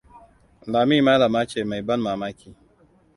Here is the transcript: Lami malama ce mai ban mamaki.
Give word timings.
Lami 0.71 0.97
malama 1.07 1.41
ce 1.49 1.59
mai 1.69 1.81
ban 1.87 2.01
mamaki. 2.05 2.49